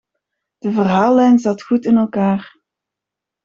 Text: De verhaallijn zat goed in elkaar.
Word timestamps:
De 0.59 0.71
verhaallijn 0.71 1.39
zat 1.39 1.61
goed 1.61 1.85
in 1.85 1.97
elkaar. 1.97 2.55